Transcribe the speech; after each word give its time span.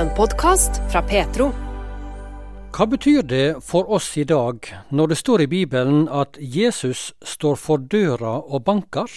En 0.00 0.08
podkast 0.16 0.78
fra 0.88 1.02
Petro. 1.04 1.50
Hva 2.72 2.84
betyr 2.88 3.24
det 3.28 3.46
for 3.60 3.90
oss 3.92 4.06
i 4.16 4.22
dag 4.24 4.64
når 4.96 5.10
det 5.10 5.18
står 5.20 5.42
i 5.44 5.48
Bibelen 5.50 6.06
at 6.08 6.38
Jesus 6.40 7.10
står 7.20 7.58
for 7.60 7.82
døra 7.84 8.38
og 8.40 8.62
banker? 8.64 9.10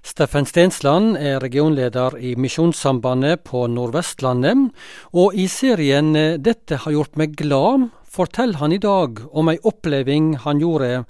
Steffen 0.00 0.48
Stensland 0.48 1.18
er 1.20 1.42
regionleder 1.44 2.16
i 2.16 2.30
Misjonssambandet 2.40 3.42
på 3.44 3.66
Nordvestlandet, 3.68 4.70
og 5.12 5.36
i 5.36 5.44
serien 5.52 6.16
'Dette 6.16 6.80
har 6.86 6.96
gjort 6.96 7.20
meg 7.20 7.36
glad' 7.36 7.90
forteller 8.08 8.62
han 8.64 8.72
i 8.72 8.80
dag 8.80 9.20
om 9.36 9.52
ei 9.52 9.58
oppleving 9.60 10.32
han 10.48 10.64
gjorde 10.64 11.04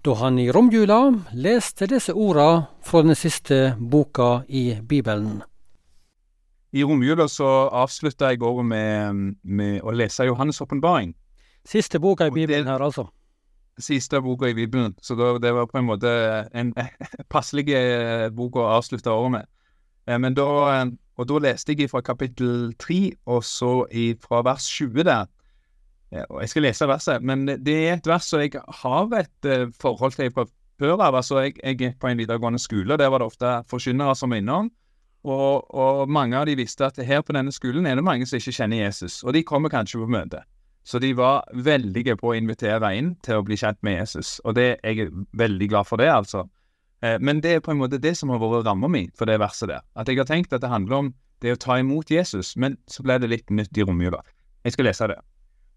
da 0.00 0.14
han 0.22 0.38
i 0.38 0.48
romjula 0.48 1.12
leste 1.34 1.84
disse 1.84 2.16
orda 2.16 2.72
fra 2.80 3.04
den 3.04 3.14
siste 3.14 3.76
boka 3.76 4.48
i 4.48 4.80
Bibelen. 4.80 5.42
I 6.76 6.82
romjula 6.84 7.24
så 7.32 7.46
avslutta 7.72 8.28
jeg 8.32 8.42
året 8.44 8.66
med, 8.68 9.22
med 9.42 9.80
å 9.82 9.94
lese 9.96 10.26
Johannes' 10.28 10.60
åpenbaring. 10.60 11.14
Siste 11.64 11.98
boka 12.00 12.26
i 12.26 12.30
det- 12.30 12.34
Bibelen 12.34 12.66
her, 12.68 12.78
altså. 12.84 13.06
Siste 13.78 14.20
boka 14.20 14.48
i 14.48 14.54
Bibelen. 14.54 14.94
Så 15.00 15.14
da, 15.16 15.38
det 15.38 15.52
var 15.54 15.66
på 15.66 15.78
en 15.78 15.86
måte 15.86 16.10
en 16.52 16.74
passelig 17.34 17.68
eh, 17.76 18.28
bok 18.34 18.56
å 18.58 18.66
avslutte 18.76 19.10
året 19.12 19.30
med. 19.30 19.46
Eh, 20.06 20.18
Men 20.18 20.34
da, 20.34 20.46
eh, 20.82 20.90
og 21.16 21.26
da 21.28 21.38
leste 21.38 21.74
jeg 21.78 21.90
fra 21.90 22.00
kapittel 22.02 22.74
3, 22.78 23.12
og 23.26 23.44
så 23.44 23.86
fra 24.20 24.42
vers 24.42 24.66
20 24.68 25.04
der. 25.04 25.26
Og 26.30 26.40
Jeg 26.40 26.48
skal 26.48 26.62
lese 26.62 26.86
verset, 26.88 27.22
men 27.22 27.44
det 27.46 27.68
er 27.68 27.96
et 27.98 28.06
vers 28.06 28.24
som 28.24 28.40
jeg 28.40 28.52
har 28.82 29.08
et 29.18 29.72
forhold 29.80 30.12
til 30.16 30.30
fra 30.32 30.46
før 30.80 31.02
av. 31.04 31.14
Altså, 31.14 31.40
jeg, 31.44 31.56
jeg 31.62 31.76
gikk 31.78 31.98
på 32.00 32.08
en 32.08 32.18
videregående 32.18 32.58
skole, 32.62 32.92
og 32.94 32.98
der 32.98 33.10
var 33.12 33.18
det 33.18 33.26
ofte 33.26 33.50
forkynnere 33.68 34.14
som 34.16 34.30
var 34.30 34.40
innom. 34.40 34.70
Og, 35.26 35.74
og 35.74 36.08
mange 36.08 36.38
av 36.38 36.46
de 36.46 36.54
visste 36.58 36.86
at 36.86 37.00
her 37.02 37.24
på 37.26 37.34
denne 37.34 37.52
skolen 37.52 37.86
er 37.86 37.98
det 37.98 38.04
mange 38.06 38.26
som 38.28 38.38
ikke 38.38 38.54
kjenner 38.54 38.84
Jesus, 38.84 39.22
og 39.24 39.34
de 39.34 39.42
kommer 39.46 39.72
kanskje 39.72 40.00
på 40.02 40.10
møte. 40.10 40.44
Så 40.86 41.00
de 41.02 41.10
var 41.18 41.44
veldige 41.52 42.14
på 42.16 42.30
å 42.30 42.36
invitere 42.38 42.94
inn 42.96 43.10
til 43.26 43.40
å 43.40 43.44
bli 43.44 43.58
kjent 43.60 43.80
med 43.84 43.98
Jesus, 43.98 44.38
og 44.44 44.54
det 44.56 44.78
jeg 44.78 45.02
er 45.04 45.10
veldig 45.36 45.68
glad 45.68 45.88
for 45.88 46.00
det, 46.00 46.08
altså. 46.08 46.46
Eh, 47.02 47.18
Men 47.20 47.42
det 47.44 47.56
er 47.56 47.60
på 47.60 47.74
en 47.74 47.82
måte 47.82 48.00
det 48.00 48.14
som 48.16 48.30
har 48.30 48.40
vært 48.40 48.64
ramma 48.66 48.88
mi 48.88 49.08
for 49.14 49.26
det 49.26 49.40
verset 49.42 49.68
der. 49.68 49.82
At 49.96 50.08
jeg 50.08 50.18
har 50.18 50.28
tenkt 50.30 50.52
at 50.52 50.62
det 50.62 50.70
handler 50.70 50.96
om 50.96 51.14
det 51.42 51.52
å 51.54 51.60
ta 51.60 51.78
imot 51.78 52.10
Jesus, 52.10 52.56
men 52.56 52.78
så 52.88 53.02
ble 53.02 53.18
det 53.18 53.28
litt 53.30 53.50
nytt 53.50 53.76
i 53.78 53.84
romjula. 53.84 54.22
Jeg 54.64 54.74
skal 54.74 54.88
lese 54.88 55.10
det. 55.10 55.18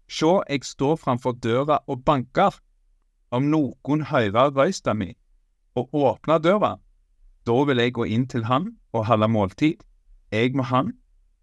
Sjå, 0.08 0.42
jeg 0.48 0.64
står 0.64 0.96
framfor 0.98 1.36
døra 1.42 1.78
og 1.86 2.04
banker. 2.04 2.56
Om 3.32 3.46
noen 3.48 4.02
høyrer 4.10 4.52
røysta 4.52 4.94
mi 4.94 5.14
og 5.78 5.94
åpner 5.96 6.40
døra, 6.42 6.74
da 7.48 7.64
vil 7.64 7.80
jeg 7.80 7.94
gå 7.96 8.04
inn 8.06 8.26
til 8.28 8.44
han 8.44 8.74
og 8.92 9.06
holde 9.06 9.28
måltid. 9.28 9.82
Jeg 10.32 10.54
med 10.56 10.64
han, 10.64 10.92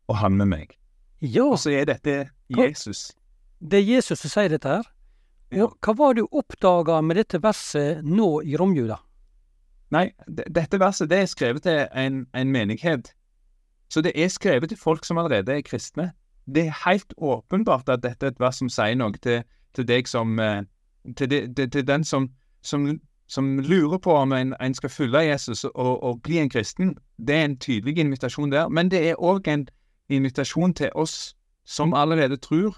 og 0.07 0.17
han 0.17 0.37
med 0.37 0.49
meg. 0.49 0.77
Ja, 1.21 1.43
Og 1.43 1.59
så 1.59 1.69
er 1.69 1.85
dette 1.85 2.29
Jesus. 2.49 3.11
det 3.59 3.79
er 3.79 3.95
Jesus 3.95 4.19
som 4.19 4.29
sier 4.29 4.49
dette 4.49 4.67
her. 4.69 4.87
Ja. 5.51 5.67
Hva 5.81 5.93
var 5.97 6.13
det 6.13 6.23
du 6.23 6.37
oppdaga 6.37 7.01
med 7.01 7.17
dette 7.17 7.41
verset 7.43 8.05
nå 8.05 8.41
i 8.45 8.55
romjula? 8.57 8.99
Nei, 9.91 10.11
dette 10.27 10.79
verset 10.79 11.09
det 11.09 11.23
er 11.23 11.29
skrevet 11.29 11.65
til 11.65 11.87
en, 11.97 12.27
en 12.33 12.51
menighet. 12.53 13.13
Så 13.89 14.01
det 14.05 14.13
er 14.15 14.29
skrevet 14.29 14.69
til 14.69 14.77
folk 14.77 15.05
som 15.05 15.17
allerede 15.17 15.55
er 15.57 15.65
kristne. 15.65 16.11
Det 16.45 16.67
er 16.67 16.77
helt 16.85 17.13
åpenbart 17.17 17.89
at 17.89 18.03
dette 18.03 18.25
er 18.25 18.31
et 18.35 18.39
vers 18.39 18.61
som 18.61 18.69
sier 18.69 18.95
noe 18.97 19.17
til, 19.21 19.41
til 19.73 19.87
deg 19.87 20.07
som 20.07 20.39
eh, 20.39 20.63
Til, 21.15 21.29
de, 21.29 21.53
til, 21.55 21.69
til 21.71 21.87
den 21.87 22.03
som, 22.03 22.29
som, 22.61 22.99
som 23.29 23.59
lurer 23.59 23.97
på 23.97 24.13
om 24.13 24.31
en, 24.33 24.55
en 24.61 24.73
skal 24.73 24.89
følge 24.89 25.19
Jesus 25.19 25.63
og, 25.63 26.03
og 26.03 26.21
bli 26.21 26.39
en 26.41 26.49
kristen. 26.49 26.95
Det 27.17 27.35
er 27.35 27.45
en 27.45 27.59
tydelig 27.59 27.97
invitasjon 27.97 28.51
der. 28.51 28.69
Men 28.69 28.89
det 28.91 29.03
er 29.09 29.21
òg 29.21 29.47
en 29.47 29.67
invitasjon 30.09 30.73
til 30.73 30.89
oss 30.95 31.35
som 31.65 31.93
allerede 31.93 32.37
tror, 32.37 32.77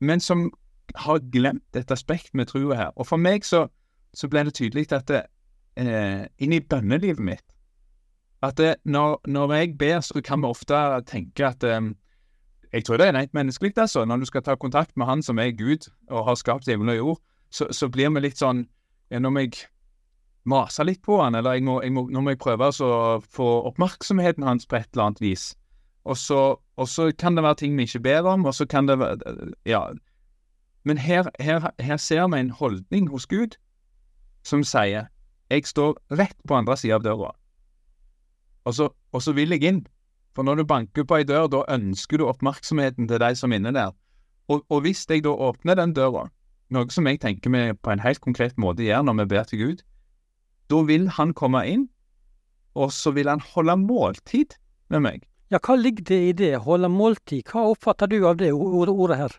men 0.00 0.20
som 0.20 0.50
har 0.94 1.20
glemt 1.32 1.76
et 1.76 1.90
aspekt 1.90 2.34
med 2.34 2.46
trua 2.46 2.74
her. 2.74 2.90
Og 2.96 3.06
for 3.06 3.20
meg 3.20 3.44
så, 3.44 3.66
så 4.14 4.28
ble 4.28 4.46
det 4.48 4.54
tydelig 4.56 4.92
at 4.96 5.08
det, 5.08 5.22
eh, 5.76 6.24
inn 6.38 6.56
i 6.56 6.60
bønnelivet 6.60 7.20
mitt. 7.20 7.44
At 8.42 8.56
det, 8.56 8.74
når, 8.84 9.20
når 9.28 9.52
jeg 9.54 9.78
ber, 9.78 10.00
så 10.00 10.22
kan 10.24 10.40
vi 10.40 10.48
ofte 10.48 10.74
tenke 11.06 11.46
at 11.46 11.64
eh, 11.64 11.80
Jeg 12.72 12.84
tror 12.84 12.96
det 12.96 13.06
er 13.06 13.12
rent 13.12 13.34
menneskelig, 13.34 13.72
altså. 13.76 14.04
Når 14.04 14.16
du 14.16 14.24
skal 14.24 14.42
ta 14.42 14.54
kontakt 14.54 14.96
med 14.96 15.06
Han 15.06 15.22
som 15.22 15.38
er 15.38 15.50
Gud 15.50 15.90
og 16.08 16.24
har 16.24 16.34
skapt 16.34 16.68
himmel 16.68 16.88
og 16.88 16.96
jord, 16.96 17.18
så, 17.50 17.66
så 17.70 17.88
blir 17.88 18.08
vi 18.14 18.20
litt 18.20 18.38
sånn 18.38 18.68
ja, 19.10 19.18
Nå 19.18 19.30
må 19.34 19.44
jeg 19.44 19.64
maser 20.48 20.86
litt 20.88 21.02
på 21.04 21.18
han, 21.20 21.36
eller 21.36 21.58
jeg 21.58 21.64
må, 21.66 21.80
jeg 21.84 21.92
må, 21.92 22.06
nå 22.10 22.22
må 22.24 22.34
jeg 22.34 22.40
prøve 22.42 22.70
å 22.70 23.18
få 23.20 23.48
oppmerksomheten 23.70 24.46
hans 24.46 24.66
på 24.66 24.78
et 24.78 24.88
eller 24.92 25.10
annet 25.10 25.24
vis. 25.24 25.50
Og 26.08 26.16
så 26.16 27.10
kan 27.20 27.36
det 27.36 27.44
være 27.44 27.60
ting 27.60 27.76
vi 27.76 27.84
ikke 27.88 28.02
ber 28.06 28.28
om, 28.30 28.46
og 28.48 28.54
så 28.56 28.66
kan 28.66 28.88
det 28.88 28.98
være 28.98 29.52
Ja. 29.68 29.90
Men 30.84 30.96
her, 30.96 31.28
her, 31.40 31.70
her 31.78 31.96
ser 32.00 32.24
vi 32.32 32.38
en 32.40 32.50
holdning 32.50 33.10
hos 33.12 33.26
Gud 33.26 33.58
som 34.42 34.64
sier 34.64 35.10
jeg 35.50 35.66
står 35.66 35.98
rett 36.16 36.38
på 36.48 36.56
andre 36.56 36.76
sida 36.78 36.96
av 36.96 37.04
døra, 37.04 37.34
og 38.64 38.74
så, 38.74 38.88
og 39.12 39.22
så 39.22 39.34
vil 39.34 39.50
jeg 39.50 39.66
inn. 39.66 39.80
For 40.30 40.46
når 40.46 40.60
du 40.60 40.64
banker 40.64 41.04
på 41.04 41.16
ei 41.18 41.24
dør, 41.26 41.48
da 41.50 41.64
ønsker 41.74 42.20
du 42.20 42.28
oppmerksomheten 42.30 43.08
til 43.10 43.18
de 43.18 43.30
som 43.34 43.52
er 43.52 43.58
inne 43.58 43.72
der. 43.74 43.90
Og, 44.48 44.62
og 44.70 44.84
hvis 44.84 45.02
jeg 45.10 45.24
da 45.26 45.32
åpner 45.34 45.74
den 45.74 45.94
døra, 45.96 46.28
noe 46.74 46.90
som 46.94 47.06
jeg 47.08 47.20
tenker 47.22 47.52
vi 47.52 47.62
på 47.74 47.92
en 47.92 48.02
helt 48.02 48.20
konkret 48.24 48.58
måte 48.60 48.86
gjør 48.86 49.02
når 49.06 49.22
vi 49.22 49.26
ber 49.32 49.48
til 49.48 49.62
Gud, 49.64 49.82
da 50.70 50.82
vil 50.86 51.08
han 51.16 51.34
komme 51.34 51.64
inn, 51.66 51.88
og 52.78 52.92
så 52.94 53.10
vil 53.10 53.28
han 53.28 53.42
holde 53.54 53.76
måltid 53.82 54.54
med 54.90 55.02
meg. 55.06 55.26
Ja, 55.50 55.58
hva 55.58 55.74
ligger 55.74 56.04
det 56.06 56.20
i 56.28 56.32
det, 56.38 56.50
holde 56.62 56.88
måltid? 56.88 57.42
Hva 57.50 57.72
oppfatter 57.72 58.06
du 58.06 58.20
av 58.26 58.38
det 58.38 58.52
ordet, 58.54 58.94
ordet 58.94 59.16
her? 59.18 59.32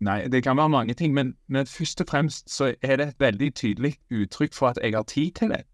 Nei, 0.00 0.28
det 0.32 0.40
kan 0.46 0.56
være 0.56 0.72
mange 0.72 0.94
ting, 0.96 1.12
men, 1.12 1.34
men 1.46 1.68
først 1.68 2.00
og 2.00 2.08
fremst 2.08 2.48
så 2.48 2.70
er 2.80 2.96
det 2.96 3.08
et 3.08 3.20
veldig 3.20 3.50
tydelig 3.54 3.98
uttrykk 4.08 4.56
for 4.56 4.72
at 4.72 4.80
jeg 4.80 4.96
har 4.96 5.04
tid 5.04 5.32
til 5.36 5.52
det. 5.52 5.66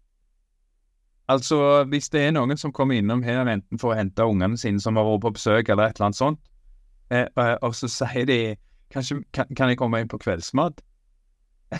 Altså, 1.31 1.83
hvis 1.87 2.09
det 2.09 2.21
er 2.25 2.31
noen 2.35 2.59
som 2.59 2.71
kommer 2.75 2.95
innom 2.99 3.23
her 3.23 3.47
enten 3.47 3.79
for 3.79 3.91
å 3.91 3.97
hente 3.99 4.27
ungene 4.27 4.59
sine 4.59 4.83
som 4.83 4.99
har 4.99 5.07
vært 5.07 5.23
på 5.23 5.33
besøk, 5.39 5.69
eller 5.69 5.87
et 5.87 5.95
eller 5.95 6.09
annet 6.09 6.19
sånt, 6.19 6.39
eh, 7.11 7.27
eh, 7.27 7.55
og 7.61 7.75
så 7.75 7.87
sier 7.91 8.27
de 8.27 8.39
kanskje 8.93 9.21
kan, 9.33 9.49
kan 9.55 9.71
jeg 9.71 9.79
komme 9.79 9.99
inn 10.01 10.11
på 10.11 10.19
kveldsmat, 10.21 10.81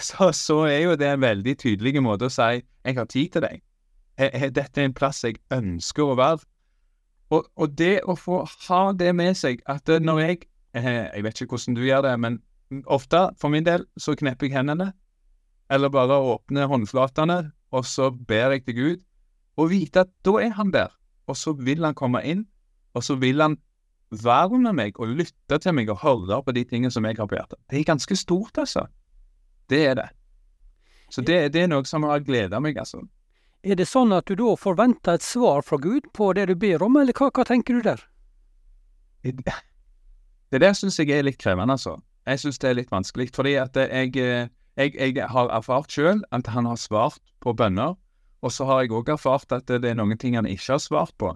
så, 0.09 0.31
så 0.35 0.59
er 0.67 0.81
jo 0.83 0.97
det 0.99 1.07
en 1.13 1.23
veldig 1.23 1.55
tydelig 1.63 2.03
måte 2.03 2.27
å 2.27 2.33
si 2.33 2.61
jeg 2.61 2.97
har 2.97 3.07
tid 3.11 3.31
til 3.33 3.45
deg. 3.47 3.63
Dette 4.51 4.81
er 4.81 4.87
en 4.87 4.95
plass 4.97 5.23
jeg 5.23 5.39
ønsker 5.53 6.03
å 6.03 6.17
være. 6.17 6.43
Og, 7.29 7.47
og 7.59 7.73
det 7.77 8.01
å 8.07 8.15
få 8.15 8.41
ha 8.67 8.81
det 8.95 9.11
med 9.15 9.35
seg, 9.37 9.59
at 9.67 9.87
når 9.87 10.21
jeg 10.23 10.45
Eh, 10.77 11.09
Jeg 11.15 11.23
vet 11.23 11.41
ikke 11.41 11.55
hvordan 11.55 11.75
du 11.75 11.83
gjør 11.85 12.01
det, 12.05 12.19
men 12.19 12.41
ofte, 12.85 13.29
for 13.39 13.49
min 13.49 13.65
del, 13.65 13.85
så 13.97 14.15
knepper 14.15 14.47
jeg 14.47 14.57
hendene. 14.57 14.91
Eller 15.69 15.89
bare 15.89 16.19
åpner 16.19 16.67
håndflatene, 16.67 17.51
og 17.71 17.85
så 17.85 18.11
ber 18.11 18.55
jeg 18.55 18.65
til 18.65 18.75
Gud. 18.75 18.97
Og 19.57 19.71
vite 19.71 20.05
at 20.05 20.11
da 20.25 20.37
er 20.43 20.53
han 20.55 20.71
der. 20.71 20.93
Og 21.27 21.37
så 21.37 21.53
vil 21.53 21.83
han 21.83 21.95
komme 21.95 22.21
inn, 22.23 22.45
og 22.93 23.03
så 23.03 23.15
vil 23.15 23.41
han 23.41 23.57
være 24.11 24.59
med 24.59 24.73
meg 24.73 24.99
og 24.99 25.15
lytte 25.19 25.59
til 25.59 25.75
meg 25.75 25.89
og 25.91 25.99
høre 26.03 26.39
på 26.43 26.53
de 26.55 26.63
tingene 26.63 26.91
som 26.91 27.05
jeg 27.05 27.17
har 27.17 27.27
på 27.27 27.35
hjertet. 27.35 27.59
Det 27.69 27.79
er 27.79 27.89
ganske 27.89 28.15
stort, 28.15 28.57
altså. 28.57 28.87
Det 29.69 29.85
er 29.85 29.95
det. 29.99 30.09
Så 31.09 31.21
det, 31.21 31.53
det 31.53 31.63
er 31.63 31.71
noe 31.71 31.85
som 31.87 32.03
har 32.07 32.23
gleda 32.23 32.59
meg, 32.63 32.77
altså. 32.79 33.01
Er 33.63 33.75
det 33.75 33.87
sånn 33.89 34.13
at 34.15 34.27
du 34.29 34.37
da 34.39 34.53
forventer 34.59 35.17
et 35.17 35.25
svar 35.25 35.63
fra 35.65 35.79
Gud 35.81 36.07
på 36.15 36.31
det 36.37 36.47
du 36.47 36.55
ber 36.55 36.83
om, 36.83 36.99
eller 36.99 37.15
hva, 37.15 37.31
hva 37.33 37.43
tenker 37.47 37.79
du 37.79 37.81
der? 37.83 38.03
Det 39.23 40.61
der 40.63 40.75
syns 40.77 40.99
jeg 40.99 41.11
er 41.11 41.25
litt 41.27 41.39
krevende, 41.41 41.75
altså. 41.75 41.97
Jeg 42.27 42.43
syns 42.43 42.59
det 42.59 42.69
er 42.69 42.77
litt 42.79 42.91
vanskelig, 42.91 43.31
fordi 43.35 43.55
at 43.59 43.75
jeg, 43.75 44.13
jeg, 44.15 44.93
jeg 44.95 45.27
har 45.31 45.51
erfart 45.55 45.91
sjøl 45.91 46.21
at 46.35 46.47
han 46.51 46.67
har 46.67 46.79
svart 46.79 47.23
på 47.43 47.55
bønner, 47.55 47.95
og 48.43 48.53
så 48.53 48.67
har 48.69 48.83
jeg 48.83 48.93
òg 48.95 49.09
erfart 49.15 49.51
at 49.55 49.67
det 49.67 49.89
er 49.89 49.97
noen 49.97 50.19
ting 50.19 50.35
han 50.37 50.47
ikke 50.47 50.75
har 50.75 50.83
svart 50.83 51.15
på. 51.19 51.33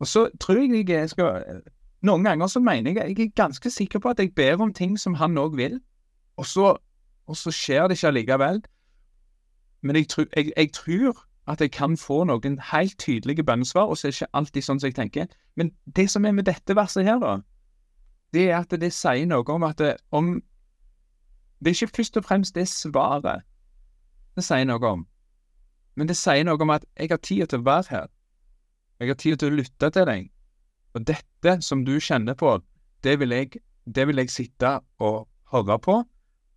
Og 0.00 0.08
så 0.08 0.28
tror 0.40 0.62
jeg 0.62 0.88
jeg 0.88 1.12
skal 1.12 1.60
Noen 2.02 2.24
ganger 2.24 2.46
så 2.46 2.60
mener 2.64 2.94
jeg 2.94 3.18
jeg 3.18 3.26
er 3.26 3.32
ganske 3.36 3.70
sikker 3.70 3.98
på 3.98 4.08
at 4.08 4.18
jeg 4.18 4.34
ber 4.34 4.62
om 4.62 4.72
ting 4.74 4.98
som 4.98 5.14
han 5.14 5.38
òg 5.38 5.56
vil, 5.56 5.80
og 6.36 6.46
så, 6.46 6.76
og 7.26 7.36
så 7.36 7.50
skjer 7.52 7.88
det 7.88 7.98
ikke 7.98 8.08
allikevel. 8.08 8.62
Men 9.82 9.96
jeg, 9.96 10.06
jeg, 10.36 10.52
jeg 10.56 10.72
tror 10.72 11.26
at 11.46 11.60
jeg 11.60 11.70
kan 11.70 11.96
få 11.96 12.24
noen 12.24 12.58
helt 12.72 12.98
tydelige 12.98 13.44
bønnesvar, 13.44 13.82
og 13.82 13.98
så 13.98 14.06
er 14.06 14.10
det 14.10 14.20
ikke 14.20 14.34
alltid 14.40 14.62
sånn 14.62 14.80
som 14.80 14.88
jeg 14.88 14.96
tenker. 14.96 15.26
Men 15.56 15.72
det 15.96 16.10
som 16.10 16.24
er 16.24 16.32
med 16.32 16.48
dette 16.48 16.76
verset 16.76 17.04
her, 17.04 17.18
da, 17.20 17.40
det 18.32 18.50
er 18.50 18.60
at 18.60 18.74
det 18.80 18.92
sier 18.94 19.26
noe 19.26 19.44
om 19.50 19.66
at 19.66 19.78
det, 19.78 19.96
om 20.10 20.40
Det 21.60 21.68
er 21.68 21.84
ikke 21.84 21.96
først 21.96 22.16
og 22.16 22.24
fremst 22.24 22.54
det 22.54 22.68
svaret 22.68 23.42
det 24.36 24.44
sier 24.46 24.64
noe 24.64 24.86
om, 24.86 25.02
men 25.98 26.08
det 26.08 26.16
sier 26.16 26.44
noe 26.46 26.56
om 26.62 26.70
at 26.72 26.86
jeg 26.96 27.10
har 27.10 27.18
tid 27.20 27.46
til 27.50 27.60
å 27.60 27.66
være 27.66 27.90
her. 27.90 28.06
Jeg 29.00 29.08
har 29.10 29.18
tid 29.20 29.36
til 29.36 29.50
å 29.50 29.56
lytte 29.58 29.90
til 29.92 30.06
deg. 30.08 30.30
Og 30.94 31.06
dette 31.06 31.56
som 31.62 31.84
du 31.86 31.96
kjenner 32.02 32.34
på, 32.34 32.58
det 33.04 33.18
vil 33.20 33.34
jeg, 33.34 33.60
det 33.86 34.06
vil 34.08 34.20
jeg 34.22 34.30
sitte 34.30 34.78
og 34.98 35.28
høre 35.52 35.78
på. 35.78 36.00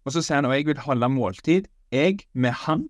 Og 0.04 0.12
så 0.12 0.24
sier 0.24 0.42
han 0.42 0.50
at 0.50 0.58
jeg 0.58 0.68
vil 0.72 0.82
holde 0.84 1.10
måltid, 1.10 1.70
jeg 1.94 2.26
med 2.34 2.52
han, 2.66 2.88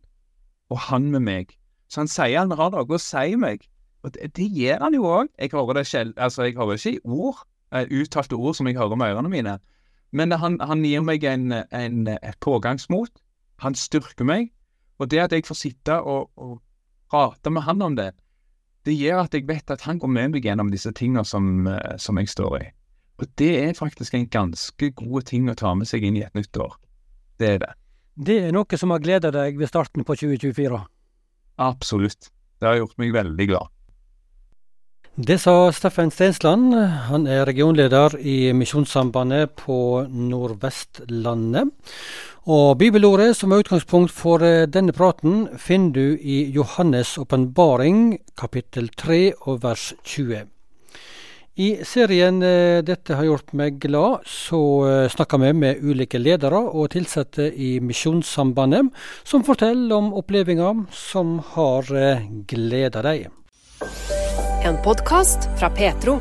og 0.70 0.80
han 0.90 1.12
med 1.12 1.26
meg. 1.28 1.54
Så 1.92 2.02
han 2.02 2.10
sier 2.10 2.40
han 2.40 2.56
har 2.58 2.72
noe 2.74 2.96
å 2.96 3.02
si 3.02 3.36
meg. 3.38 3.68
Og 4.04 4.14
det, 4.16 4.32
det 4.38 4.48
gjør 4.52 4.88
han 4.88 4.96
jo 4.98 5.04
òg. 5.08 5.30
Jeg 5.40 5.54
hører 5.54 5.80
det 5.80 5.88
selv, 5.88 6.14
altså 6.18 6.48
jeg 6.48 6.58
hører 6.58 6.80
ikke 6.80 6.96
i 6.96 7.04
ord, 7.04 7.44
eh, 7.76 7.88
uttalte 7.92 8.40
ord 8.40 8.56
som 8.58 8.68
jeg 8.68 8.80
hører 8.80 9.00
med 9.00 9.14
ørene 9.14 9.32
mine. 9.32 9.60
Men 10.14 10.32
han, 10.38 10.60
han 10.62 10.84
gir 10.86 11.04
meg 11.06 11.24
en, 11.26 11.52
en, 11.54 12.08
et 12.08 12.40
pågangsmot. 12.42 13.22
Han 13.64 13.76
styrker 13.76 14.28
meg. 14.28 14.52
Og 15.00 15.12
det 15.12 15.22
at 15.24 15.34
jeg 15.34 15.46
får 15.48 15.58
sitte 15.58 16.00
og, 16.02 16.32
og 16.38 16.60
prate 17.10 17.50
med 17.50 17.66
han 17.68 17.82
om 17.82 17.96
det, 17.98 18.12
det 18.84 18.96
gjør 18.98 19.24
at 19.24 19.36
jeg 19.36 19.48
vet 19.48 19.72
at 19.72 19.86
han 19.88 20.00
går 20.00 20.12
med 20.12 20.34
meg 20.34 20.46
gjennom 20.46 20.72
disse 20.72 20.92
tingene 20.96 21.24
som, 21.28 21.68
eh, 21.68 21.96
som 21.98 22.20
jeg 22.20 22.32
står 22.32 22.58
i. 22.60 22.66
Og 23.22 23.30
det 23.40 23.52
er 23.62 23.78
faktisk 23.78 24.16
en 24.18 24.28
ganske 24.28 24.90
god 24.98 25.30
ting 25.30 25.50
å 25.50 25.56
ta 25.56 25.74
med 25.78 25.88
seg 25.88 26.04
inn 26.04 26.18
i 26.18 26.26
et 26.26 26.36
nytt 26.36 26.58
år. 26.58 26.76
Det 27.40 27.50
er 27.50 27.62
det. 27.64 27.74
Det 28.14 28.40
er 28.48 28.52
noe 28.54 28.78
som 28.78 28.92
har 28.94 29.02
gleda 29.02 29.32
deg 29.34 29.58
ved 29.58 29.72
starten 29.72 30.06
på 30.06 30.18
2024? 30.20 30.82
Absolutt. 31.64 32.30
Det 32.60 32.68
har 32.70 32.82
gjort 32.82 33.00
meg 33.02 33.14
veldig 33.14 33.48
glad. 33.50 33.72
Det 35.14 35.38
sa 35.38 35.70
Steffen 35.70 36.10
Stensland. 36.10 36.74
Han 37.10 37.28
er 37.30 37.46
regionleder 37.46 38.16
i 38.18 38.50
Misjonssambandet 38.58 39.52
på 39.62 40.08
Nordvestlandet. 40.10 41.70
Og 42.44 42.76
bibelordet 42.76 43.38
som 43.40 43.54
er 43.56 43.62
utgangspunkt 43.64 44.12
for 44.12 44.44
eh, 44.44 44.66
denne 44.68 44.92
praten, 44.92 45.46
finner 45.56 45.94
du 45.96 46.18
i 46.20 46.42
Johannes' 46.52 47.16
åpenbaring, 47.22 48.18
kapittel 48.36 48.90
3 49.00 49.20
og 49.48 49.62
vers 49.64 49.94
20. 50.04 50.50
I 51.56 51.70
serien 51.88 52.44
eh, 52.44 52.82
'Dette 52.84 53.16
har 53.16 53.30
gjort 53.30 53.54
meg 53.56 53.80
glad' 53.80 54.28
så 54.28 54.60
eh, 54.90 55.08
snakker 55.08 55.40
vi 55.40 55.54
med 55.54 55.80
ulike 55.80 56.20
ledere 56.20 56.60
og 56.60 56.98
ansatte 57.00 57.48
i 57.48 57.80
Misjonssambandet, 57.80 58.92
som 59.24 59.48
forteller 59.48 59.96
om 59.96 60.12
opplevelser 60.12 60.84
som 60.92 61.40
har 61.56 61.88
gleda 62.44 63.08
dem. 63.08 63.32
En 64.68 64.76
podkast 64.84 65.48
fra 65.56 65.72
Petro. 65.72 66.20